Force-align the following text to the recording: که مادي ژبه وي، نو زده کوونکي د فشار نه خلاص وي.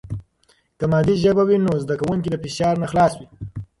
که 0.77 0.85
مادي 0.91 1.13
ژبه 1.23 1.43
وي، 1.47 1.57
نو 1.65 1.71
زده 1.83 1.95
کوونکي 2.01 2.29
د 2.31 2.35
فشار 2.43 2.75
نه 2.83 2.87
خلاص 2.91 3.13
وي. 3.15 3.27